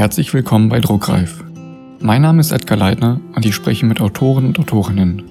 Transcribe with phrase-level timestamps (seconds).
[0.00, 1.44] Herzlich willkommen bei Druckreif.
[1.98, 5.24] Mein Name ist Edgar Leitner und ich spreche mit Autoren und Autorinnen.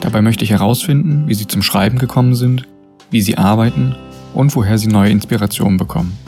[0.00, 2.66] Dabei möchte ich herausfinden, wie sie zum Schreiben gekommen sind,
[3.12, 3.94] wie sie arbeiten
[4.34, 6.18] und woher sie neue Inspirationen bekommen.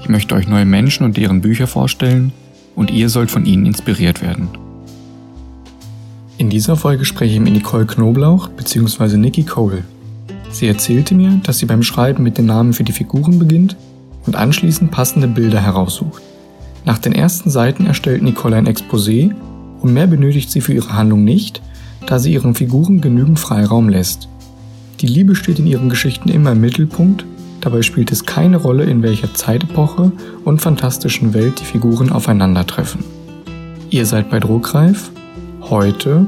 [0.00, 2.32] Ich möchte euch neue Menschen und deren Bücher vorstellen
[2.74, 4.48] und ihr sollt von ihnen inspiriert werden.
[6.38, 9.18] In dieser Folge spreche ich mit Nicole Knoblauch bzw.
[9.18, 9.84] Nikki Cole.
[10.48, 13.76] Sie erzählte mir, dass sie beim Schreiben mit den Namen für die Figuren beginnt
[14.24, 16.22] und anschließend passende Bilder heraussucht.
[16.86, 19.34] Nach den ersten Seiten erstellt Nicole ein Exposé
[19.80, 21.60] und mehr benötigt sie für ihre Handlung nicht,
[22.06, 24.28] da sie ihren Figuren genügend Freiraum lässt.
[25.00, 27.26] Die Liebe steht in ihren Geschichten immer im Mittelpunkt,
[27.60, 30.12] dabei spielt es keine Rolle, in welcher Zeitepoche
[30.44, 33.02] und fantastischen Welt die Figuren aufeinandertreffen.
[33.90, 35.10] Ihr seid bei Druckreif,
[35.62, 36.24] heute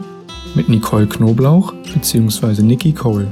[0.57, 2.63] mit Nicole Knoblauch bzw.
[2.63, 3.29] Nikki Cole.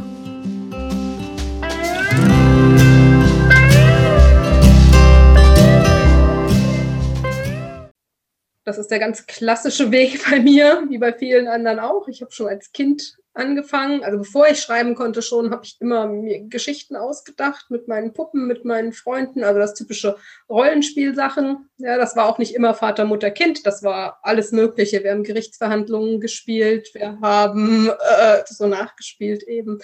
[8.77, 12.09] Das ist der ganz klassische Weg bei mir, wie bei vielen anderen auch.
[12.09, 14.03] Ich habe schon als Kind angefangen.
[14.03, 18.47] Also bevor ich schreiben konnte schon, habe ich immer mir Geschichten ausgedacht mit meinen Puppen,
[18.47, 20.17] mit meinen Freunden, also das typische
[20.49, 21.69] Rollenspielsachen.
[21.79, 25.03] Ja, das war auch nicht immer Vater, Mutter, Kind, das war alles Mögliche.
[25.03, 29.81] Wir haben Gerichtsverhandlungen gespielt, wir haben äh, so nachgespielt eben.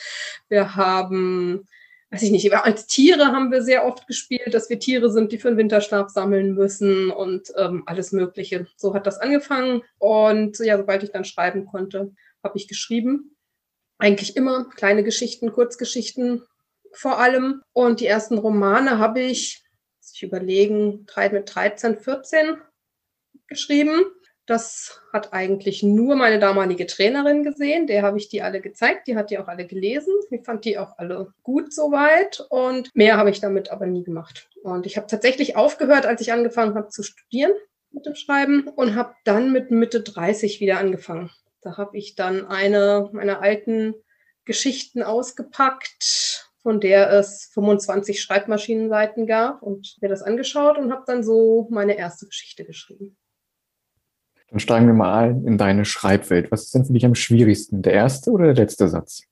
[0.49, 1.67] Wir haben
[2.13, 5.39] weiß ich nicht, als Tiere haben wir sehr oft gespielt, dass wir Tiere sind, die
[5.39, 8.67] für den Winterstab sammeln müssen und ähm, alles Mögliche.
[8.77, 9.83] So hat das angefangen.
[9.99, 12.13] Und ja, sobald ich dann schreiben konnte,
[12.45, 13.35] habe ich geschrieben.
[13.97, 16.43] Eigentlich immer kleine Geschichten, Kurzgeschichten
[16.93, 17.63] vor allem.
[17.73, 19.65] Und die ersten Romane habe ich,
[20.01, 22.59] sich überlegen, mit 13, 14
[23.47, 24.03] geschrieben.
[24.47, 27.87] Das hat eigentlich nur meine damalige Trainerin gesehen.
[27.87, 29.07] Der habe ich die alle gezeigt.
[29.07, 30.13] Die hat die auch alle gelesen.
[30.31, 32.45] Ich fand die auch alle gut soweit.
[32.51, 34.49] Und mehr habe ich damit aber nie gemacht.
[34.63, 37.53] Und ich habe tatsächlich aufgehört, als ich angefangen habe zu studieren
[37.93, 41.31] mit dem Schreiben und habe dann mit Mitte 30 wieder angefangen.
[41.61, 43.95] Da habe ich dann eine meiner alten
[44.45, 51.23] Geschichten ausgepackt, von der es 25 Schreibmaschinenseiten gab und mir das angeschaut und habe dann
[51.23, 53.17] so meine erste Geschichte geschrieben.
[54.53, 56.53] Dann steigen wir mal in deine Schreibwelt.
[56.53, 59.23] Was ist denn für dich am schwierigsten, der erste oder der letzte Satz?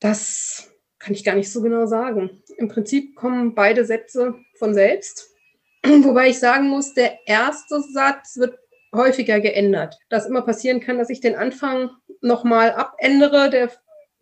[0.00, 2.42] Das kann ich gar nicht so genau sagen.
[2.58, 5.30] Im Prinzip kommen beide Sätze von selbst.
[5.82, 8.58] Wobei ich sagen muss, der erste Satz wird
[8.94, 9.98] häufiger geändert.
[10.10, 11.88] Das immer passieren kann, dass ich den Anfang
[12.20, 13.48] nochmal abändere.
[13.48, 13.70] Der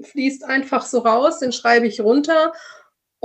[0.02, 2.52] fließt einfach so raus, den schreibe ich runter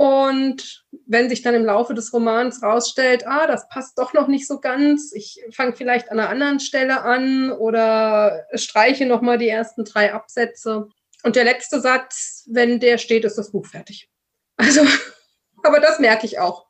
[0.02, 4.48] und wenn sich dann im Laufe des Romans rausstellt, ah, das passt doch noch nicht
[4.48, 9.84] so ganz, ich fange vielleicht an einer anderen Stelle an oder streiche nochmal die ersten
[9.84, 10.88] drei Absätze.
[11.22, 14.10] Und der letzte Satz, wenn der steht, ist das Buch fertig.
[14.56, 14.80] Also,
[15.62, 16.66] aber das merke ich auch.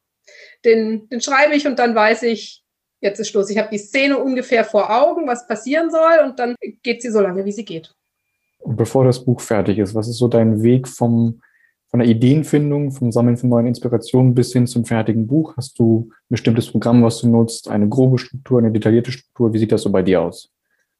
[0.66, 2.62] Den, den schreibe ich und dann weiß ich,
[3.00, 3.48] jetzt ist Schluss.
[3.48, 7.20] Ich habe die Szene ungefähr vor Augen, was passieren soll und dann geht sie so
[7.20, 7.94] lange, wie sie geht.
[8.58, 11.40] Und bevor das Buch fertig ist, was ist so dein Weg vom
[11.92, 15.58] von der Ideenfindung, vom Sammeln von neuen Inspirationen bis hin zum fertigen Buch?
[15.58, 19.52] Hast du ein bestimmtes Programm, was du nutzt, eine grobe Struktur, eine detaillierte Struktur?
[19.52, 20.50] Wie sieht das so bei dir aus?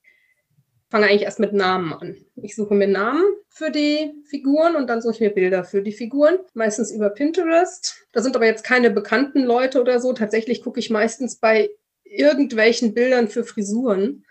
[0.02, 2.16] Ich fange eigentlich erst mit Namen an.
[2.36, 5.92] Ich suche mir Namen für die Figuren und dann suche ich mir Bilder für die
[5.92, 8.06] Figuren, meistens über Pinterest.
[8.12, 10.12] Da sind aber jetzt keine bekannten Leute oder so.
[10.12, 11.70] Tatsächlich gucke ich meistens bei
[12.04, 14.26] irgendwelchen Bildern für Frisuren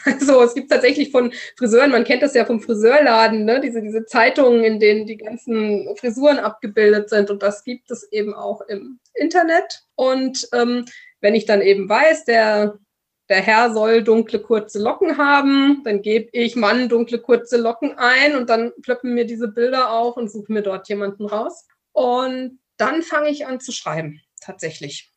[0.04, 3.60] also es gibt tatsächlich von Friseuren, man kennt das ja vom Friseurladen, ne?
[3.60, 7.30] diese, diese Zeitungen, in denen die ganzen Frisuren abgebildet sind.
[7.30, 9.84] Und das gibt es eben auch im Internet.
[9.94, 10.84] Und ähm,
[11.20, 12.78] wenn ich dann eben weiß, der,
[13.28, 18.36] der Herr soll dunkle, kurze Locken haben, dann gebe ich Mann dunkle, kurze Locken ein
[18.36, 21.66] und dann plöppen mir diese Bilder auf und suche mir dort jemanden raus.
[21.92, 25.12] Und dann fange ich an zu schreiben, tatsächlich.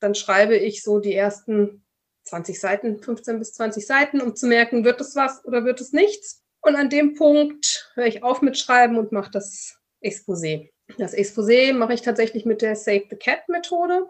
[0.00, 1.84] Dann schreibe ich so die ersten
[2.24, 5.92] 20 Seiten, 15 bis 20 Seiten, um zu merken, wird es was oder wird es
[5.92, 6.42] nichts.
[6.60, 10.70] Und an dem Punkt höre ich auf mit Schreiben und mache das Exposé.
[10.98, 14.08] Das Exposé mache ich tatsächlich mit der Save the Cat Methode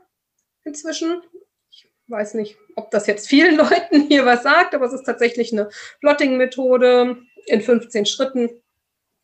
[0.65, 1.23] inzwischen.
[1.71, 5.53] Ich weiß nicht, ob das jetzt vielen Leuten hier was sagt, aber es ist tatsächlich
[5.53, 5.71] eine
[6.01, 7.17] Plotting-Methode
[7.47, 8.51] in 15 Schritten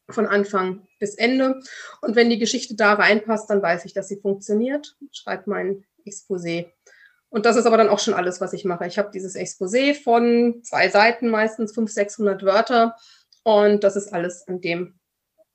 [0.09, 1.61] von Anfang bis Ende.
[2.01, 4.97] Und wenn die Geschichte da reinpasst, dann weiß ich, dass sie funktioniert.
[5.13, 6.71] Schreibe mein Exposé
[7.31, 8.87] und das ist aber dann auch schon alles, was ich mache.
[8.87, 12.97] Ich habe dieses Exposé von zwei Seiten, meistens 500, 600 Wörter.
[13.45, 14.99] Und das ist alles, an dem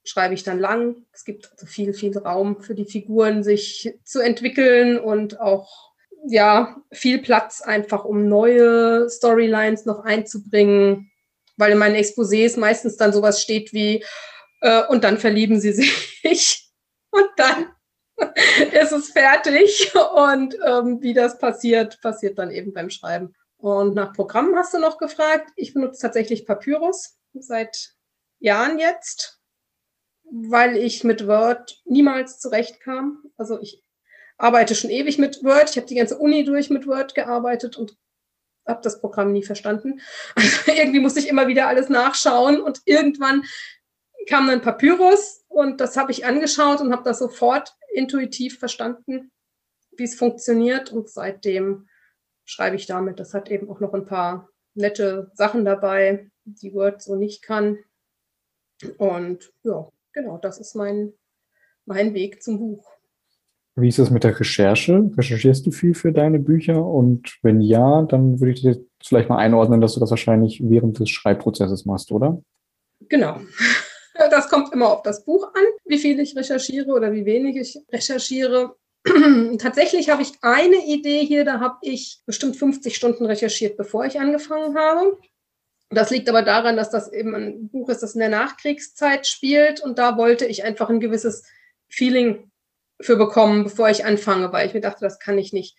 [0.04, 1.06] schreibe ich dann lang.
[1.12, 5.94] Es gibt also viel, viel Raum für die Figuren, sich zu entwickeln und auch
[6.26, 11.12] ja, viel Platz einfach, um neue Storylines noch einzubringen.
[11.58, 14.04] Weil in meinen Exposés meistens dann sowas steht wie,
[14.62, 15.72] äh, und dann verlieben sie
[16.24, 16.72] sich.
[17.12, 17.68] und dann
[18.72, 19.94] ist es fertig.
[20.16, 23.34] Und ähm, wie das passiert, passiert dann eben beim Schreiben.
[23.58, 25.52] Und nach Programmen hast du noch gefragt.
[25.56, 27.96] Ich benutze tatsächlich Papyrus seit
[28.40, 29.40] Jahren jetzt,
[30.24, 33.24] weil ich mit Word niemals zurechtkam.
[33.38, 33.82] Also ich
[34.38, 35.70] arbeite schon ewig mit Word.
[35.70, 37.96] Ich habe die ganze Uni durch mit Word gearbeitet und
[38.68, 40.02] habe das Programm nie verstanden.
[40.36, 43.44] Also irgendwie musste ich immer wieder alles nachschauen und irgendwann
[44.28, 49.32] kam dann Papyrus und das habe ich angeschaut und habe das sofort intuitiv verstanden,
[49.96, 51.88] wie es funktioniert und seitdem
[52.44, 53.20] schreibe ich damit.
[53.20, 57.78] Das hat eben auch noch ein paar nette Sachen dabei, die Word so nicht kann.
[58.98, 61.14] Und ja, genau, das ist mein,
[61.86, 62.90] mein Weg zum Buch.
[63.76, 65.10] Wie ist es mit der Recherche?
[65.16, 66.84] Recherchierst du viel für deine Bücher?
[66.84, 71.00] Und wenn ja, dann würde ich dir vielleicht mal einordnen, dass du das wahrscheinlich während
[71.00, 72.42] des Schreibprozesses machst, oder?
[73.10, 73.40] Genau.
[74.34, 77.78] Das kommt immer auf das Buch an, wie viel ich recherchiere oder wie wenig ich
[77.92, 78.76] recherchiere.
[79.60, 84.20] Tatsächlich habe ich eine Idee hier, da habe ich bestimmt 50 Stunden recherchiert, bevor ich
[84.20, 85.20] angefangen habe.
[85.92, 89.82] Das liegt aber daran, dass das eben ein Buch ist, das in der Nachkriegszeit spielt
[89.82, 91.44] und da wollte ich einfach ein gewisses
[91.88, 92.50] Feeling
[93.00, 95.78] für bekommen, bevor ich anfange, weil ich mir dachte, das kann ich nicht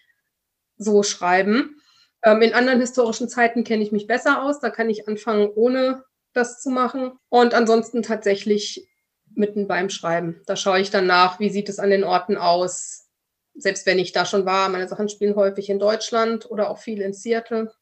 [0.76, 1.80] so schreiben.
[2.22, 6.04] Ähm, in anderen historischen Zeiten kenne ich mich besser aus, da kann ich anfangen, ohne
[6.34, 7.12] das zu machen.
[7.28, 8.88] Und ansonsten tatsächlich
[9.34, 10.42] mitten beim Schreiben.
[10.46, 13.08] Da schaue ich dann nach, wie sieht es an den Orten aus.
[13.54, 17.00] Selbst wenn ich da schon war, meine Sachen spielen häufig in Deutschland oder auch viel
[17.00, 17.72] in Seattle.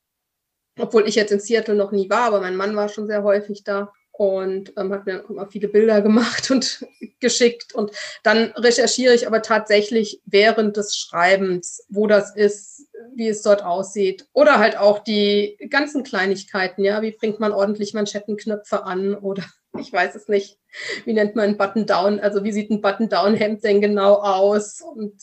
[0.79, 3.65] Obwohl ich jetzt in Seattle noch nie war, aber mein Mann war schon sehr häufig
[3.65, 6.87] da und ähm, hat mir immer viele Bilder gemacht und
[7.21, 7.75] geschickt.
[7.75, 7.91] Und
[8.23, 12.87] dann recherchiere ich aber tatsächlich während des Schreibens, wo das ist,
[13.17, 14.29] wie es dort aussieht.
[14.33, 19.43] Oder halt auch die ganzen Kleinigkeiten, ja, wie bringt man ordentlich Manschettenknöpfe an oder
[19.79, 20.57] ich weiß es nicht.
[21.05, 22.21] Wie nennt man ein Button-Down?
[22.21, 24.83] Also wie sieht ein Button-Down-Hemd denn genau aus?
[24.83, 25.21] Und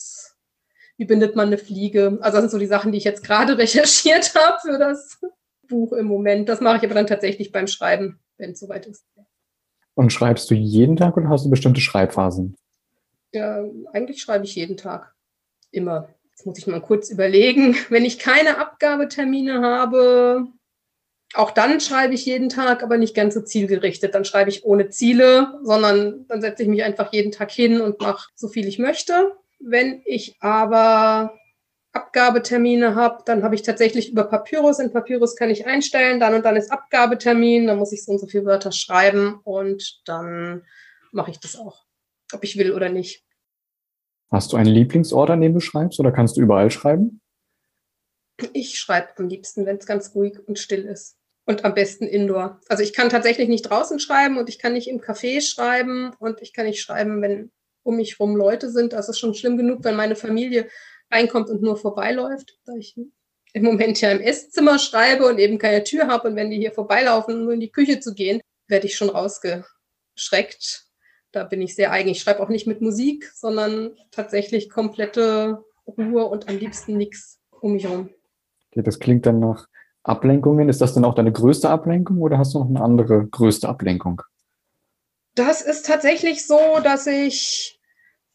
[0.98, 2.18] wie bindet man eine Fliege?
[2.20, 5.18] Also das sind so die Sachen, die ich jetzt gerade recherchiert habe für das
[5.66, 6.50] Buch im Moment.
[6.50, 9.04] Das mache ich aber dann tatsächlich beim Schreiben, wenn es soweit ist.
[9.94, 12.56] Und schreibst du jeden Tag oder hast du bestimmte Schreibphasen?
[13.32, 15.14] Ja, eigentlich schreibe ich jeden Tag.
[15.70, 16.08] Immer.
[16.30, 17.76] Jetzt muss ich mal kurz überlegen.
[17.90, 20.48] Wenn ich keine Abgabetermine habe,
[21.34, 24.14] auch dann schreibe ich jeden Tag, aber nicht ganz so zielgerichtet.
[24.14, 28.00] Dann schreibe ich ohne Ziele, sondern dann setze ich mich einfach jeden Tag hin und
[28.00, 29.32] mache so viel ich möchte.
[29.60, 31.38] Wenn ich aber
[31.92, 34.78] Abgabetermine habe, dann habe ich tatsächlich über Papyrus.
[34.78, 38.18] In Papyrus kann ich einstellen, dann und dann ist Abgabetermin, dann muss ich so und
[38.18, 40.64] so viele Wörter schreiben und dann
[41.12, 41.84] mache ich das auch,
[42.32, 43.24] ob ich will oder nicht.
[44.30, 47.20] Hast du einen Lieblingsort, an dem du schreibst oder kannst du überall schreiben?
[48.52, 51.16] Ich schreibe am liebsten, wenn es ganz ruhig und still ist.
[51.46, 52.60] Und am besten indoor.
[52.68, 56.40] Also ich kann tatsächlich nicht draußen schreiben und ich kann nicht im Café schreiben und
[56.40, 57.50] ich kann nicht schreiben, wenn
[57.82, 58.92] um mich rum Leute sind.
[58.92, 60.68] Das ist schon schlimm genug, wenn meine Familie
[61.10, 62.96] reinkommt und nur vorbeiläuft, da ich
[63.52, 66.72] im Moment ja im Esszimmer schreibe und eben keine Tür habe und wenn die hier
[66.72, 70.86] vorbeilaufen, um nur in die Küche zu gehen, werde ich schon rausgeschreckt.
[71.32, 72.10] Da bin ich sehr eigen.
[72.10, 77.72] Ich schreibe auch nicht mit Musik, sondern tatsächlich komplette Ruhe und am liebsten nichts um
[77.72, 78.10] mich herum.
[78.70, 79.66] Okay, das klingt dann nach
[80.02, 80.68] Ablenkungen.
[80.68, 84.22] Ist das dann auch deine größte Ablenkung oder hast du noch eine andere größte Ablenkung?
[85.34, 87.80] Das ist tatsächlich so, dass ich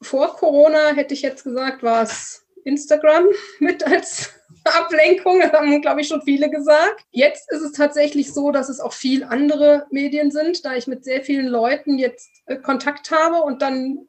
[0.02, 3.26] vor Corona, hätte ich jetzt gesagt, war es Instagram
[3.60, 7.06] mit als Ablenkung, haben, glaube ich, schon viele gesagt.
[7.12, 11.04] Jetzt ist es tatsächlich so, dass es auch viel andere Medien sind, da ich mit
[11.04, 14.08] sehr vielen Leuten jetzt äh, Kontakt habe und dann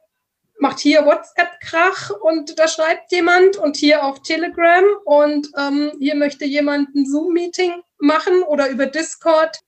[0.59, 6.15] macht hier WhatsApp Krach und da schreibt jemand und hier auf Telegram und ähm, hier
[6.15, 9.61] möchte jemand ein Zoom-Meeting machen oder über Discord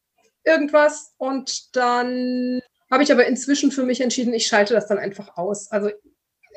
[0.45, 5.37] irgendwas und dann habe ich aber inzwischen für mich entschieden, ich schalte das dann einfach
[5.37, 5.71] aus.
[5.71, 5.91] Also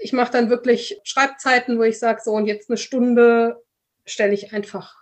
[0.02, 3.64] ich mache dann wirklich Schreibzeiten, wo ich sage, so und jetzt eine Stunde
[4.06, 4.96] stelle ich einfach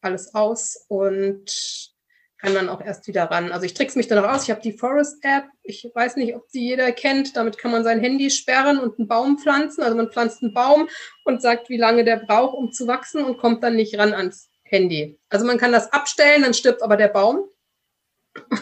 [0.00, 1.92] alles aus und
[2.38, 3.50] kann dann auch erst wieder ran.
[3.50, 4.44] Also ich trick's mich dann auch aus.
[4.44, 5.44] Ich habe die Forest-App.
[5.62, 7.36] Ich weiß nicht, ob die jeder kennt.
[7.36, 9.82] Damit kann man sein Handy sperren und einen Baum pflanzen.
[9.82, 10.88] Also man pflanzt einen Baum
[11.24, 14.50] und sagt, wie lange der braucht, um zu wachsen und kommt dann nicht ran ans
[14.62, 15.18] Handy.
[15.28, 17.48] Also man kann das abstellen, dann stirbt aber der Baum.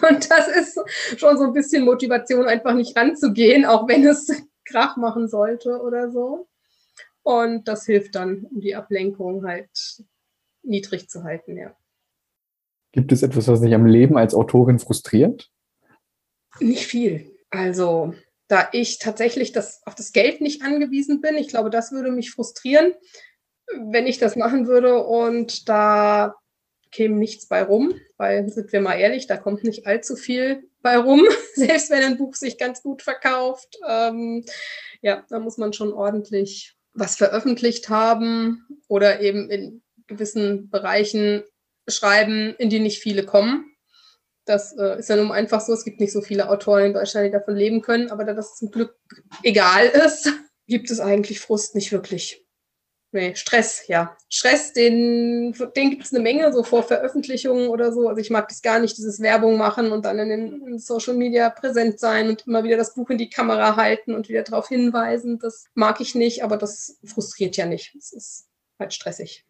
[0.08, 0.80] Und das ist
[1.18, 4.30] schon so ein bisschen Motivation, einfach nicht ranzugehen, auch wenn es
[4.66, 6.48] Krach machen sollte oder so.
[7.22, 9.70] Und das hilft dann, um die Ablenkung halt
[10.62, 11.76] niedrig zu halten, ja.
[12.92, 15.50] Gibt es etwas, was dich am Leben als Autorin frustriert?
[16.60, 17.30] Nicht viel.
[17.50, 18.14] Also,
[18.48, 22.30] da ich tatsächlich das, auf das Geld nicht angewiesen bin, ich glaube, das würde mich
[22.30, 22.94] frustrieren,
[23.90, 26.36] wenn ich das machen würde und da
[26.90, 30.98] käme nichts bei rum, weil, sind wir mal ehrlich, da kommt nicht allzu viel bei
[30.98, 31.20] rum,
[31.54, 33.76] selbst wenn ein Buch sich ganz gut verkauft.
[33.88, 34.44] Ähm,
[35.02, 41.42] Ja, da muss man schon ordentlich was veröffentlicht haben oder eben in gewissen Bereichen
[41.88, 43.74] schreiben, in die nicht viele kommen.
[44.44, 45.72] Das äh, ist ja nun einfach so.
[45.72, 48.10] Es gibt nicht so viele Autoren in Deutschland, die davon leben können.
[48.12, 48.96] Aber da das zum Glück
[49.42, 50.30] egal ist,
[50.68, 52.45] gibt es eigentlich Frust nicht wirklich.
[53.16, 54.14] Nee, Stress, ja.
[54.28, 58.10] Stress, den, den gibt es eine Menge, so vor Veröffentlichungen oder so.
[58.10, 61.14] Also ich mag das gar nicht, dieses Werbung machen und dann in den in Social
[61.14, 64.68] Media präsent sein und immer wieder das Buch in die Kamera halten und wieder darauf
[64.68, 65.38] hinweisen.
[65.38, 67.94] Das mag ich nicht, aber das frustriert ja nicht.
[67.96, 69.46] Es ist halt stressig.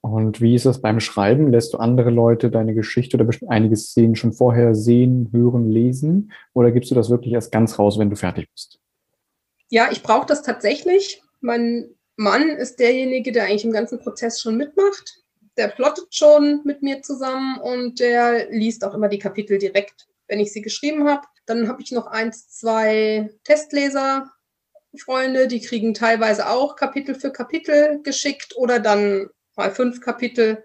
[0.00, 1.50] Und wie ist das beim Schreiben?
[1.50, 6.30] Lässt du andere Leute deine Geschichte oder einige Szenen schon vorher sehen, hören, lesen?
[6.52, 8.78] Oder gibst du das wirklich erst ganz raus, wenn du fertig bist?
[9.70, 11.20] Ja, ich brauche das tatsächlich.
[11.40, 15.22] Mein Mann ist derjenige, der eigentlich im ganzen Prozess schon mitmacht.
[15.56, 20.40] Der plottet schon mit mir zusammen und der liest auch immer die Kapitel direkt, wenn
[20.40, 21.26] ich sie geschrieben habe.
[21.46, 24.32] Dann habe ich noch eins, zwei Testleser,
[24.98, 30.64] Freunde, die kriegen teilweise auch Kapitel für Kapitel geschickt oder dann mal fünf Kapitel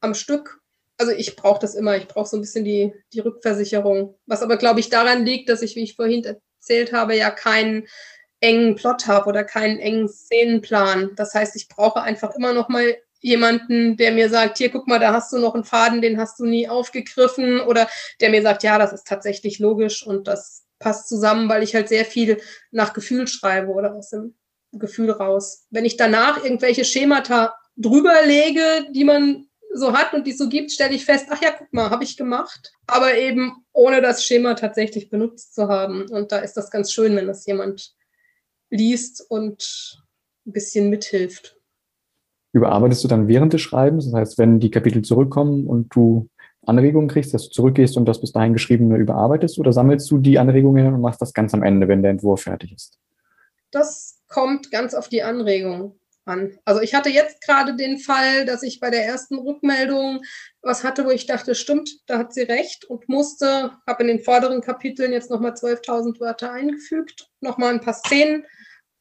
[0.00, 0.60] am Stück.
[0.98, 4.18] Also ich brauche das immer, ich brauche so ein bisschen die, die Rückversicherung.
[4.26, 7.88] Was aber, glaube ich, daran liegt, dass ich, wie ich vorhin erzählt habe, ja keinen
[8.42, 11.12] engen Plot habe oder keinen engen Szenenplan.
[11.16, 14.98] Das heißt, ich brauche einfach immer noch mal jemanden, der mir sagt, hier, guck mal,
[14.98, 17.60] da hast du noch einen Faden, den hast du nie aufgegriffen.
[17.60, 17.88] Oder
[18.20, 21.88] der mir sagt, ja, das ist tatsächlich logisch und das passt zusammen, weil ich halt
[21.88, 22.40] sehr viel
[22.72, 24.34] nach Gefühl schreibe oder aus dem
[24.72, 25.66] Gefühl raus.
[25.70, 30.48] Wenn ich danach irgendwelche Schemata drüber lege, die man so hat und die es so
[30.48, 32.72] gibt, stelle ich fest, ach ja, guck mal, habe ich gemacht.
[32.88, 36.08] Aber eben ohne das Schema tatsächlich benutzt zu haben.
[36.10, 37.94] Und da ist das ganz schön, wenn das jemand
[38.72, 40.02] liest und
[40.46, 41.56] ein bisschen mithilft.
[42.52, 44.06] Überarbeitest du dann während des Schreibens?
[44.06, 46.28] Das heißt, wenn die Kapitel zurückkommen und du
[46.66, 49.58] Anregungen kriegst, dass du zurückgehst und das bis dahin Geschriebene überarbeitest?
[49.58, 52.72] Oder sammelst du die Anregungen und machst das ganz am Ende, wenn der Entwurf fertig
[52.72, 52.98] ist?
[53.70, 56.56] Das kommt ganz auf die Anregung an.
[56.64, 60.20] Also ich hatte jetzt gerade den Fall, dass ich bei der ersten Rückmeldung
[60.60, 64.20] was hatte, wo ich dachte, stimmt, da hat sie recht und musste, habe in den
[64.20, 68.44] vorderen Kapiteln jetzt nochmal 12.000 Wörter eingefügt, nochmal ein paar Szenen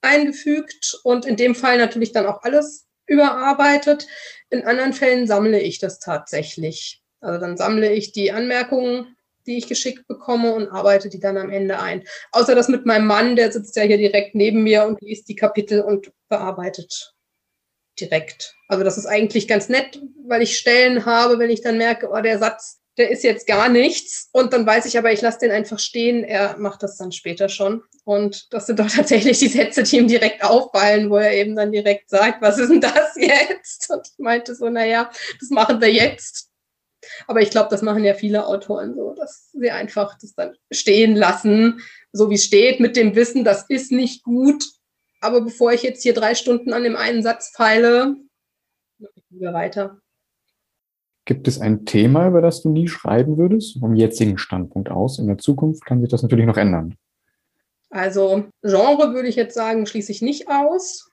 [0.02, 4.08] eingefügt und in dem Fall natürlich dann auch alles überarbeitet.
[4.50, 7.02] In anderen Fällen sammle ich das tatsächlich.
[7.20, 9.16] Also dann sammle ich die Anmerkungen,
[9.46, 12.04] die ich geschickt bekomme und arbeite die dann am Ende ein.
[12.32, 15.36] Außer das mit meinem Mann, der sitzt ja hier direkt neben mir und liest die
[15.36, 17.14] Kapitel und bearbeitet
[18.00, 18.56] direkt.
[18.68, 22.22] Also das ist eigentlich ganz nett, weil ich Stellen habe, wenn ich dann merke, oh,
[22.22, 24.30] der Satz, der ist jetzt gar nichts.
[24.32, 26.24] Und dann weiß ich aber, ich lasse den einfach stehen.
[26.24, 27.84] Er macht das dann später schon.
[28.04, 31.72] Und das sind doch tatsächlich die Sätze, die ihm direkt auffallen, wo er eben dann
[31.72, 33.90] direkt sagt, was ist denn das jetzt?
[33.90, 36.50] Und ich meinte so, naja, das machen wir jetzt.
[37.28, 41.16] Aber ich glaube, das machen ja viele Autoren so, dass sie einfach das dann stehen
[41.16, 41.82] lassen,
[42.12, 44.64] so wie es steht, mit dem Wissen, das ist nicht gut.
[45.20, 48.18] Aber bevor ich jetzt hier drei Stunden an dem einen Satz feile,
[49.30, 50.00] wieder weiter.
[51.26, 55.20] Gibt es ein Thema, über das du nie schreiben würdest, vom jetzigen Standpunkt aus?
[55.20, 56.96] In der Zukunft kann sich das natürlich noch ändern.
[57.90, 61.12] Also Genre würde ich jetzt sagen, schließe ich nicht aus.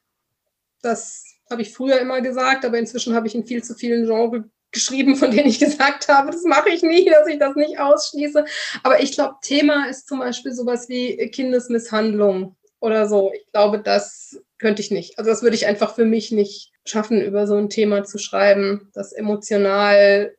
[0.80, 4.44] Das habe ich früher immer gesagt, aber inzwischen habe ich in viel zu vielen Genres
[4.70, 8.44] geschrieben, von denen ich gesagt habe, das mache ich nie, dass ich das nicht ausschließe.
[8.82, 13.32] Aber ich glaube, Thema ist zum Beispiel sowas wie Kindesmisshandlung oder so.
[13.34, 15.18] Ich glaube, das könnte ich nicht.
[15.18, 18.90] Also das würde ich einfach für mich nicht schaffen, über so ein Thema zu schreiben,
[18.94, 20.34] das emotional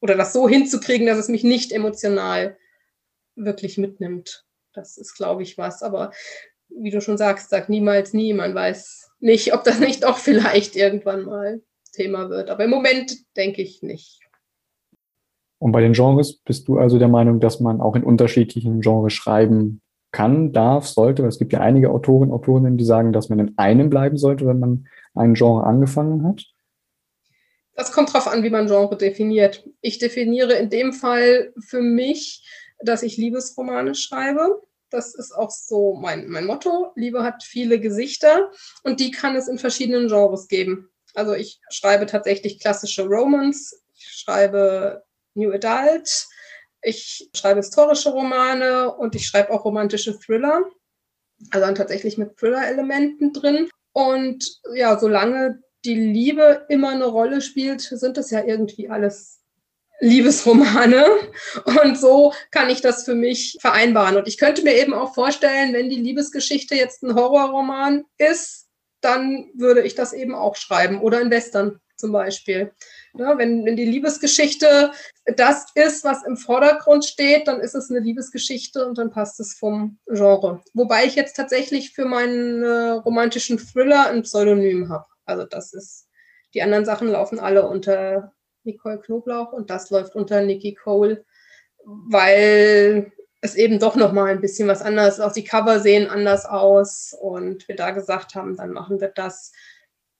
[0.00, 2.56] oder das so hinzukriegen, dass es mich nicht emotional
[3.34, 4.44] wirklich mitnimmt.
[4.72, 5.82] Das ist, glaube ich, was.
[5.82, 6.12] Aber
[6.68, 8.34] wie du schon sagst, sag niemals nie.
[8.34, 12.50] Man weiß nicht, ob das nicht auch vielleicht irgendwann mal Thema wird.
[12.50, 14.20] Aber im Moment denke ich nicht.
[15.58, 19.14] Und bei den Genres bist du also der Meinung, dass man auch in unterschiedlichen Genres
[19.14, 19.80] schreiben
[20.12, 21.26] kann, darf, sollte?
[21.26, 24.58] Es gibt ja einige Autoren, Autorinnen, die sagen, dass man in einem bleiben sollte, wenn
[24.58, 26.44] man ein Genre angefangen hat.
[27.74, 29.68] Das kommt darauf an, wie man Genre definiert.
[29.82, 32.48] Ich definiere in dem Fall für mich,
[32.80, 34.62] dass ich Liebesromane schreibe.
[34.90, 36.92] Das ist auch so mein, mein Motto.
[36.94, 38.50] Liebe hat viele Gesichter
[38.82, 40.88] und die kann es in verschiedenen Genres geben.
[41.14, 45.02] Also ich schreibe tatsächlich klassische Romans, ich schreibe
[45.34, 46.28] New Adult,
[46.86, 50.62] ich schreibe historische Romane und ich schreibe auch romantische Thriller.
[51.50, 53.68] Also dann tatsächlich mit Thriller-Elementen drin.
[53.92, 59.40] Und ja, solange die Liebe immer eine Rolle spielt, sind das ja irgendwie alles
[60.00, 61.06] Liebesromane.
[61.64, 64.16] Und so kann ich das für mich vereinbaren.
[64.16, 68.68] Und ich könnte mir eben auch vorstellen, wenn die Liebesgeschichte jetzt ein Horrorroman ist,
[69.00, 72.72] dann würde ich das eben auch schreiben oder in Western zum Beispiel.
[73.16, 73.34] Ne?
[73.36, 74.92] Wenn, wenn die Liebesgeschichte
[75.36, 79.54] das ist, was im Vordergrund steht, dann ist es eine Liebesgeschichte und dann passt es
[79.54, 80.62] vom Genre.
[80.74, 85.06] Wobei ich jetzt tatsächlich für meinen äh, romantischen Thriller ein Pseudonym habe.
[85.24, 86.08] Also das ist,
[86.54, 88.32] die anderen Sachen laufen alle unter
[88.64, 91.24] Nicole Knoblauch und das läuft unter Nikki Cole,
[91.84, 95.20] weil es eben doch noch mal ein bisschen was anderes.
[95.20, 99.52] Auch die Cover sehen anders aus und wir da gesagt haben, dann machen wir das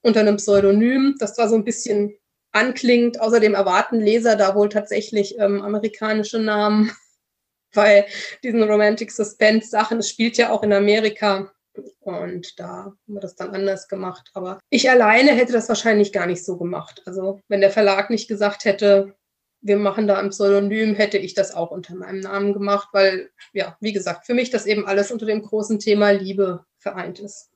[0.02, 1.16] unter einem Pseudonym.
[1.18, 2.16] Das war so ein bisschen
[2.56, 3.20] anklingt.
[3.20, 6.90] Außerdem erwarten Leser da wohl tatsächlich ähm, amerikanische Namen,
[7.74, 8.06] weil
[8.42, 11.52] diesen Romantic Suspense Sachen, es spielt ja auch in Amerika.
[12.00, 14.30] Und da haben wir das dann anders gemacht.
[14.32, 17.02] Aber ich alleine hätte das wahrscheinlich gar nicht so gemacht.
[17.04, 19.14] Also wenn der Verlag nicht gesagt hätte,
[19.60, 23.76] wir machen da ein Pseudonym, hätte ich das auch unter meinem Namen gemacht, weil, ja,
[23.80, 27.50] wie gesagt, für mich das eben alles unter dem großen Thema Liebe vereint ist.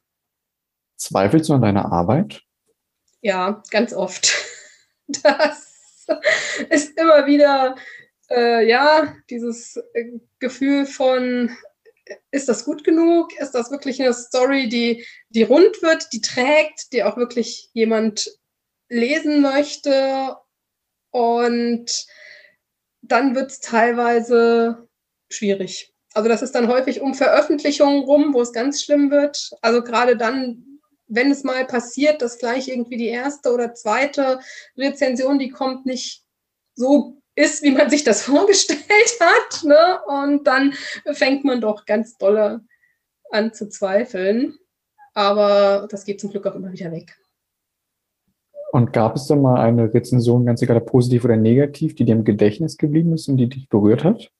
[0.96, 2.42] Zweifelst du an deiner Arbeit?
[3.22, 4.34] Ja, ganz oft.
[5.22, 5.66] Das
[6.70, 7.76] ist immer wieder,
[8.30, 11.56] äh, ja, dieses äh, Gefühl von,
[12.30, 13.32] ist das gut genug?
[13.38, 18.30] Ist das wirklich eine Story, die, die rund wird, die trägt, die auch wirklich jemand
[18.88, 20.36] lesen möchte?
[21.10, 22.06] Und
[23.02, 24.88] dann wird es teilweise
[25.30, 25.94] schwierig.
[26.12, 29.50] Also das ist dann häufig um Veröffentlichungen rum, wo es ganz schlimm wird.
[29.62, 30.69] Also gerade dann,
[31.10, 34.40] wenn es mal passiert, dass gleich irgendwie die erste oder zweite
[34.76, 36.24] Rezension, die kommt, nicht
[36.74, 38.80] so ist, wie man sich das vorgestellt
[39.20, 39.64] hat.
[39.64, 39.98] Ne?
[40.06, 40.72] Und dann
[41.12, 42.60] fängt man doch ganz dolle
[43.30, 44.56] an zu zweifeln.
[45.12, 47.16] Aber das geht zum Glück auch immer wieder weg.
[48.72, 52.24] Und gab es da mal eine Rezension, ganz egal positiv oder negativ, die dir im
[52.24, 54.30] Gedächtnis geblieben ist und die dich berührt hat?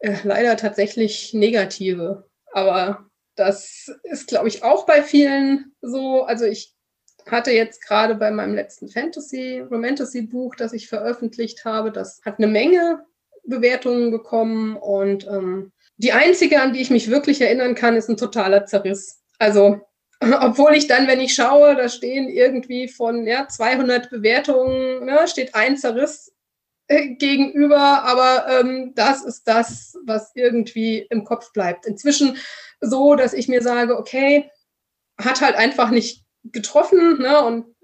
[0.00, 2.28] Äh, leider tatsächlich negative.
[2.52, 3.05] Aber
[3.36, 6.24] das ist, glaube ich, auch bei vielen so.
[6.24, 6.74] Also ich
[7.26, 12.46] hatte jetzt gerade bei meinem letzten Fantasy, Romantasy-Buch, das ich veröffentlicht habe, das hat eine
[12.46, 13.04] Menge
[13.44, 18.16] Bewertungen bekommen und ähm, die einzige, an die ich mich wirklich erinnern kann, ist ein
[18.16, 19.22] totaler Zerriss.
[19.38, 19.80] Also,
[20.20, 25.54] obwohl ich dann, wenn ich schaue, da stehen irgendwie von ja, 200 Bewertungen, ne, steht
[25.54, 26.32] ein Zerriss
[26.88, 31.86] äh, gegenüber, aber ähm, das ist das, was irgendwie im Kopf bleibt.
[31.86, 32.36] Inzwischen
[32.80, 34.50] so, dass ich mir sage, okay,
[35.18, 37.44] hat halt einfach nicht getroffen, ne?
[37.44, 37.74] Und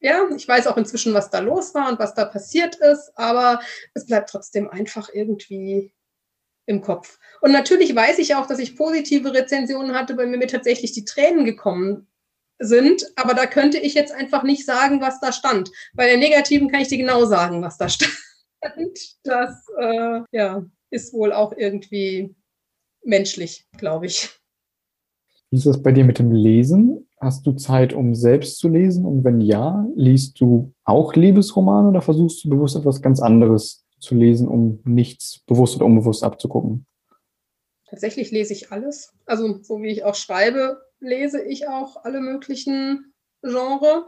[0.00, 3.60] ja, ich weiß auch inzwischen, was da los war und was da passiert ist, aber
[3.94, 5.92] es bleibt trotzdem einfach irgendwie
[6.66, 7.18] im Kopf.
[7.40, 11.44] Und natürlich weiß ich auch, dass ich positive Rezensionen hatte, mir mir tatsächlich die Tränen
[11.44, 12.08] gekommen
[12.58, 15.70] sind, aber da könnte ich jetzt einfach nicht sagen, was da stand.
[15.94, 18.08] Bei der negativen kann ich dir genau sagen, was da stand.
[19.22, 22.34] Das äh, ja, ist wohl auch irgendwie
[23.06, 24.30] menschlich, glaube ich.
[25.50, 27.08] Wie ist das bei dir mit dem Lesen?
[27.20, 29.06] Hast du Zeit, um selbst zu lesen?
[29.06, 34.14] Und wenn ja, liest du auch Liebesromane oder versuchst du bewusst etwas ganz anderes zu
[34.14, 36.86] lesen, um nichts bewusst oder unbewusst abzugucken?
[37.88, 39.14] Tatsächlich lese ich alles.
[39.24, 44.04] Also so wie ich auch schreibe, lese ich auch alle möglichen Genres.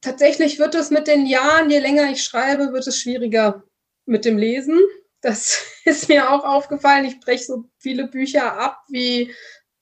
[0.00, 3.64] Tatsächlich wird es mit den Jahren, je länger ich schreibe, wird es schwieriger
[4.06, 4.78] mit dem Lesen.
[5.20, 7.04] Das ist mir auch aufgefallen.
[7.04, 9.32] Ich breche so viele Bücher ab wie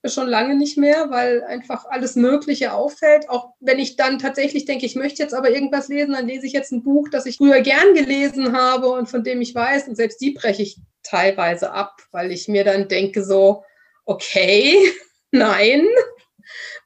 [0.08, 3.28] schon lange nicht mehr, weil einfach alles Mögliche auffällt.
[3.28, 6.52] Auch wenn ich dann tatsächlich denke, ich möchte jetzt aber irgendwas lesen, dann lese ich
[6.52, 9.88] jetzt ein Buch, das ich früher gern gelesen habe und von dem ich weiß.
[9.88, 13.64] Und selbst die breche ich teilweise ab, weil ich mir dann denke so,
[14.04, 14.76] okay,
[15.30, 15.86] nein,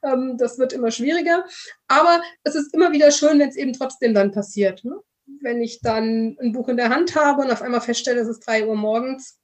[0.03, 1.45] ähm, das wird immer schwieriger.
[1.87, 4.83] Aber es ist immer wieder schön, wenn es eben trotzdem dann passiert.
[4.83, 4.95] Ne?
[5.39, 8.45] Wenn ich dann ein Buch in der Hand habe und auf einmal feststelle, es ist
[8.45, 9.39] drei Uhr morgens.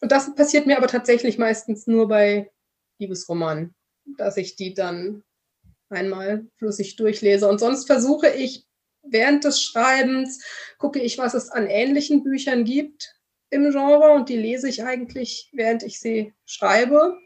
[0.00, 2.50] Und das passiert mir aber tatsächlich meistens nur bei
[2.98, 3.74] Liebesromanen,
[4.16, 5.24] dass ich die dann
[5.88, 7.48] einmal flüssig durchlese.
[7.48, 8.66] Und sonst versuche ich
[9.02, 10.44] während des Schreibens,
[10.78, 13.14] gucke ich, was es an ähnlichen Büchern gibt
[13.50, 17.18] im Genre und die lese ich eigentlich, während ich sie schreibe.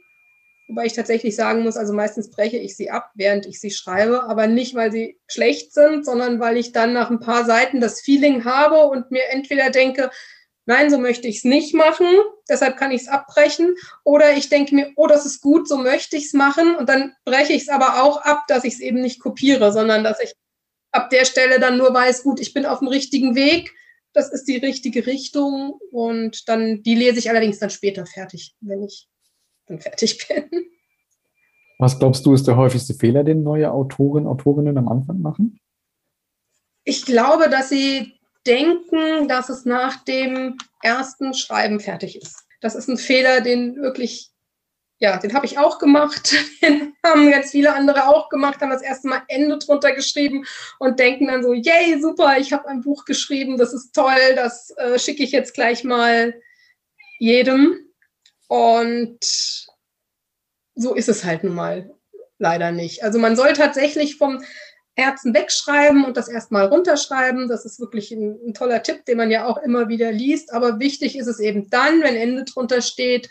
[0.69, 4.25] Wobei ich tatsächlich sagen muss, also meistens breche ich sie ab, während ich sie schreibe,
[4.25, 8.01] aber nicht, weil sie schlecht sind, sondern weil ich dann nach ein paar Seiten das
[8.01, 10.11] Feeling habe und mir entweder denke,
[10.67, 12.07] nein, so möchte ich es nicht machen,
[12.49, 13.75] deshalb kann ich es abbrechen.
[14.05, 16.77] Oder ich denke mir, oh, das ist gut, so möchte ich es machen.
[16.77, 20.05] Und dann breche ich es aber auch ab, dass ich es eben nicht kopiere, sondern
[20.05, 20.35] dass ich
[20.93, 23.73] ab der Stelle dann nur weiß, gut, ich bin auf dem richtigen Weg,
[24.13, 25.79] das ist die richtige Richtung.
[25.91, 29.09] Und dann, die lese ich allerdings dann später fertig, wenn ich
[29.67, 30.67] dann fertig bin.
[31.79, 35.59] Was glaubst du, ist der häufigste Fehler, den neue Autoren, Autorinnen am Anfang machen?
[36.85, 38.15] Ich glaube, dass sie
[38.47, 42.45] denken, dass es nach dem ersten Schreiben fertig ist.
[42.61, 44.33] Das ist ein Fehler, den wirklich
[45.03, 46.33] ja, den habe ich auch gemacht.
[46.63, 50.45] Den haben ganz viele andere auch gemacht, haben das erste Mal Ende drunter geschrieben
[50.79, 54.71] und denken dann so, yay, super, ich habe ein Buch geschrieben, das ist toll, das
[54.77, 56.41] äh, schicke ich jetzt gleich mal
[57.19, 57.81] jedem.
[58.53, 59.67] Und
[60.75, 61.91] so ist es halt nun mal
[62.39, 63.03] leider nicht.
[63.03, 64.45] Also man soll tatsächlich vom
[64.95, 67.49] Herzen wegschreiben und das erstmal runterschreiben.
[67.49, 70.53] Das ist wirklich ein, ein, toller Tipp, den man ja auch immer wieder liest.
[70.53, 73.31] Aber wichtig ist es eben dann, wenn Ende drunter steht,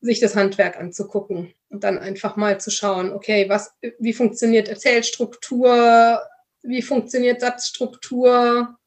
[0.00, 6.20] sich das Handwerk anzugucken und dann einfach mal zu schauen, okay, was, wie funktioniert Erzählstruktur,
[6.62, 8.79] wie funktioniert Satzstruktur.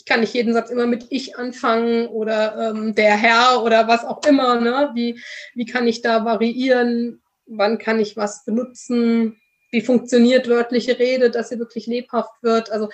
[0.00, 4.04] Ich kann nicht jeden Satz immer mit ich anfangen oder ähm, der Herr oder was
[4.04, 4.60] auch immer.
[4.60, 4.90] Ne?
[4.94, 5.20] Wie,
[5.54, 7.22] wie kann ich da variieren?
[7.46, 9.40] Wann kann ich was benutzen?
[9.70, 12.70] wie funktioniert wörtliche Rede, dass sie wirklich lebhaft wird.
[12.70, 12.88] Also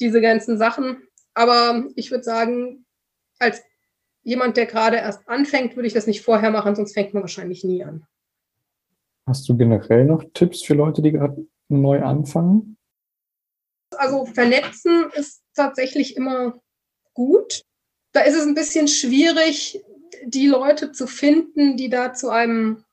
[0.00, 1.02] diese ganzen Sachen.
[1.34, 2.84] Aber ich würde sagen,
[3.38, 3.62] als
[4.22, 7.64] jemand, der gerade erst anfängt, würde ich das nicht vorher machen, sonst fängt man wahrscheinlich
[7.64, 8.06] nie an.
[9.26, 12.76] Hast du generell noch Tipps für Leute, die gerade neu anfangen?
[13.96, 16.60] Also vernetzen ist tatsächlich immer
[17.14, 17.62] gut.
[18.12, 19.82] Da ist es ein bisschen schwierig,
[20.24, 22.84] die Leute zu finden, die da zu einem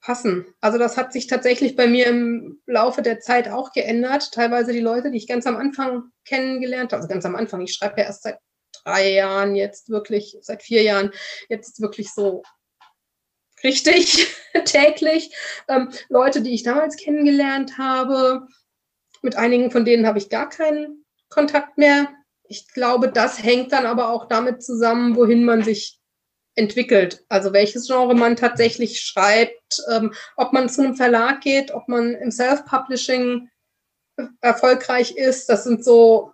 [0.00, 0.46] passen.
[0.60, 4.32] Also das hat sich tatsächlich bei mir im Laufe der Zeit auch geändert.
[4.32, 7.74] Teilweise die Leute, die ich ganz am Anfang kennengelernt habe, also ganz am Anfang, ich
[7.74, 8.38] schreibe ja erst seit
[8.84, 11.12] drei Jahren, jetzt wirklich, seit vier Jahren,
[11.48, 12.42] jetzt wirklich so
[13.62, 14.28] richtig
[14.64, 15.34] täglich.
[15.68, 18.46] Ähm, Leute, die ich damals kennengelernt habe,
[19.22, 20.97] mit einigen von denen habe ich gar keinen
[21.28, 22.08] Kontakt mehr.
[22.44, 25.98] Ich glaube, das hängt dann aber auch damit zusammen, wohin man sich
[26.54, 27.24] entwickelt.
[27.28, 32.14] Also welches Genre man tatsächlich schreibt, ähm, ob man zu einem Verlag geht, ob man
[32.14, 33.48] im Self-Publishing
[34.40, 35.48] erfolgreich ist.
[35.48, 36.32] Das sind so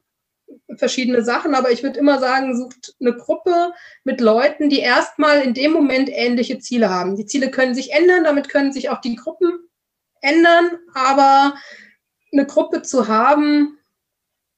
[0.77, 3.73] verschiedene Sachen, aber ich würde immer sagen, sucht eine Gruppe
[4.05, 7.17] mit Leuten, die erstmal in dem Moment ähnliche Ziele haben.
[7.17, 9.69] Die Ziele können sich ändern, damit können sich auch die Gruppen
[10.21, 11.55] ändern, aber
[12.33, 13.79] eine Gruppe zu haben,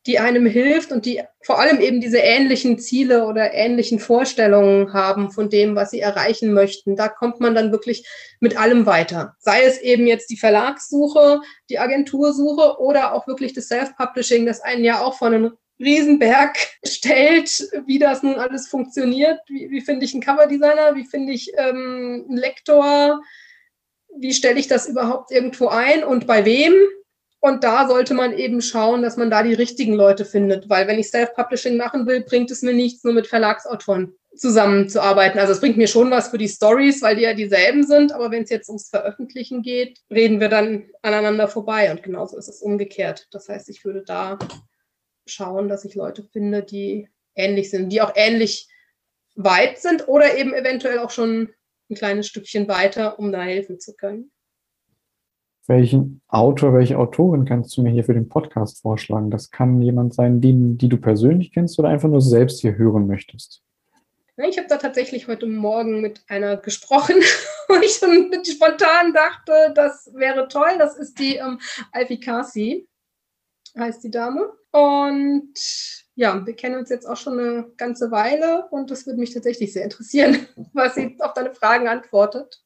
[0.06, 5.32] die einem hilft und die vor allem eben diese ähnlichen Ziele oder ähnlichen Vorstellungen haben
[5.32, 6.96] von dem, was sie erreichen möchten.
[6.96, 8.06] Da kommt man dann wirklich
[8.40, 9.34] mit allem weiter.
[9.40, 11.40] Sei es eben jetzt die Verlagssuche,
[11.70, 17.68] die Agentursuche oder auch wirklich das Self-Publishing, das einen ja auch von einem Riesenberg stellt,
[17.86, 19.40] wie das nun alles funktioniert.
[19.48, 20.94] Wie, wie finde ich einen Coverdesigner?
[20.94, 23.20] Wie finde ich ähm, einen Lektor?
[24.16, 26.72] Wie stelle ich das überhaupt irgendwo ein und bei wem?
[27.46, 30.98] Und da sollte man eben schauen, dass man da die richtigen Leute findet, weil wenn
[30.98, 35.38] ich Self-Publishing machen will, bringt es mir nichts, nur mit Verlagsautoren zusammenzuarbeiten.
[35.38, 38.32] Also es bringt mir schon was für die Stories, weil die ja dieselben sind, aber
[38.32, 42.62] wenn es jetzt ums Veröffentlichen geht, reden wir dann aneinander vorbei und genauso ist es
[42.62, 43.28] umgekehrt.
[43.30, 44.40] Das heißt, ich würde da
[45.24, 48.68] schauen, dass ich Leute finde, die ähnlich sind, die auch ähnlich
[49.36, 51.50] weit sind oder eben eventuell auch schon
[51.88, 54.32] ein kleines Stückchen weiter, um da helfen zu können.
[55.68, 59.32] Welchen Autor, welche Autorin kannst du mir hier für den Podcast vorschlagen?
[59.32, 63.08] Das kann jemand sein, den, die du persönlich kennst oder einfach nur selbst hier hören
[63.08, 63.62] möchtest.
[64.36, 67.16] Ich habe da tatsächlich heute Morgen mit einer gesprochen,
[67.68, 70.76] wo ich schon spontan dachte, das wäre toll.
[70.78, 71.58] Das ist die ähm,
[71.90, 72.86] Alfie Kasi,
[73.76, 74.52] heißt die Dame.
[74.70, 75.54] Und
[76.14, 79.72] ja, wir kennen uns jetzt auch schon eine ganze Weile und das würde mich tatsächlich
[79.72, 82.62] sehr interessieren, was sie auf deine Fragen antwortet.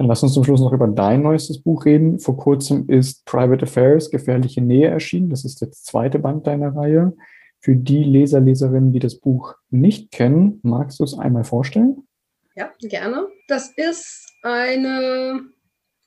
[0.00, 2.20] Dann lass uns zum Schluss noch über dein neuestes Buch reden.
[2.20, 5.28] Vor kurzem ist Private Affairs, Gefährliche Nähe erschienen.
[5.28, 7.14] Das ist der zweite Band deiner Reihe.
[7.58, 12.08] Für die Leser, Leserinnen, die das Buch nicht kennen, magst du es einmal vorstellen?
[12.54, 13.28] Ja, gerne.
[13.46, 15.42] Das ist eine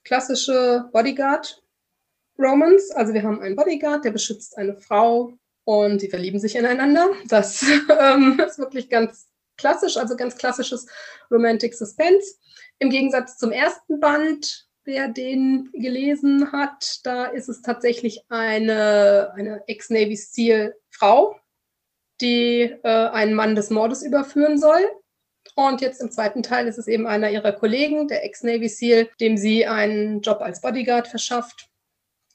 [0.04, 2.96] klassische Bodyguard-Romance.
[2.96, 5.34] Also wir haben einen Bodyguard, der beschützt eine Frau
[5.66, 7.12] und sie verlieben sich ineinander.
[7.28, 7.62] Das
[8.02, 10.88] ähm, ist wirklich ganz klassisch, also ganz klassisches
[11.30, 12.38] Romantic Suspense.
[12.84, 19.64] Im Gegensatz zum ersten Band, wer den gelesen hat, da ist es tatsächlich eine, eine
[19.68, 21.40] Ex-Navy SEAL-Frau,
[22.20, 24.82] die äh, einen Mann des Mordes überführen soll.
[25.56, 29.38] Und jetzt im zweiten Teil ist es eben einer ihrer Kollegen, der Ex-Navy SEAL, dem
[29.38, 31.70] sie einen Job als Bodyguard verschafft.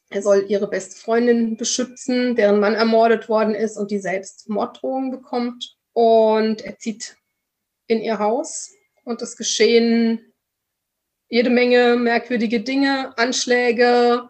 [0.08, 5.10] Er soll ihre beste Freundin beschützen, deren Mann ermordet worden ist und die selbst Morddrohungen
[5.10, 5.76] bekommt.
[5.92, 7.18] Und er zieht
[7.86, 8.72] in ihr Haus
[9.04, 10.27] und es geschehen
[11.28, 14.28] jede Menge merkwürdige Dinge, Anschläge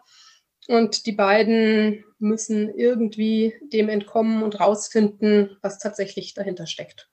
[0.69, 7.09] und die beiden müssen irgendwie dem entkommen und rausfinden, was tatsächlich dahinter steckt.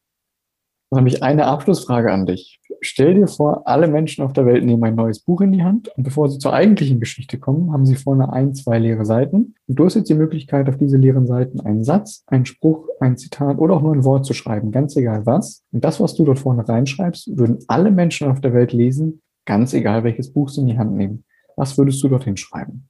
[0.91, 2.59] Dann habe ich eine Abschlussfrage an dich.
[2.81, 5.89] Stell dir vor, alle Menschen auf der Welt nehmen ein neues Buch in die Hand
[5.89, 9.55] und bevor sie zur eigentlichen Geschichte kommen, haben sie vorne ein, zwei leere Seiten.
[9.67, 13.17] Und du hast jetzt die Möglichkeit, auf diese leeren Seiten einen Satz, einen Spruch, ein
[13.17, 15.63] Zitat oder auch nur ein Wort zu schreiben, ganz egal was.
[15.71, 19.73] Und das, was du dort vorne reinschreibst, würden alle Menschen auf der Welt lesen, ganz
[19.73, 21.23] egal welches Buch sie in die Hand nehmen,
[21.55, 22.89] was würdest du dorthin schreiben?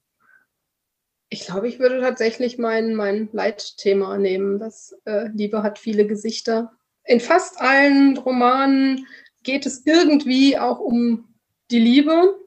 [1.30, 4.60] Ich glaube, ich würde tatsächlich mein, mein Leitthema nehmen.
[4.60, 6.72] Das äh, Liebe hat viele Gesichter.
[7.04, 9.08] In fast allen Romanen
[9.44, 11.36] geht es irgendwie auch um
[11.72, 12.39] die Liebe.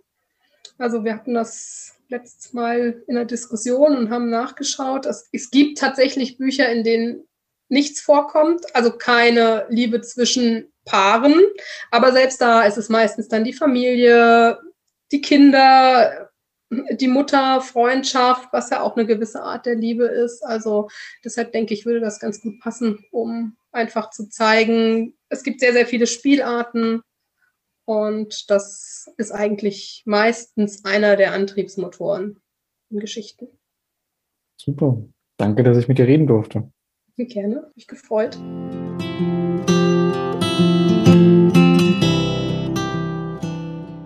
[0.79, 5.07] Also wir hatten das letztes Mal in der Diskussion und haben nachgeschaut.
[5.07, 7.28] Es, es gibt tatsächlich Bücher, in denen
[7.69, 11.35] nichts vorkommt, also keine Liebe zwischen Paaren.
[11.91, 14.59] Aber selbst da ist es meistens dann die Familie,
[15.13, 16.31] die Kinder,
[16.71, 20.45] die Mutter, Freundschaft, was ja auch eine gewisse Art der Liebe ist.
[20.45, 20.89] Also
[21.25, 25.73] deshalb denke ich, würde das ganz gut passen, um einfach zu zeigen, es gibt sehr,
[25.73, 27.03] sehr viele Spielarten
[27.85, 32.41] und das ist eigentlich meistens einer der Antriebsmotoren
[32.91, 33.49] in Geschichten.
[34.57, 35.03] Super.
[35.39, 36.71] Danke, dass ich mit dir reden durfte.
[37.27, 38.39] Gerne, mich gefreut.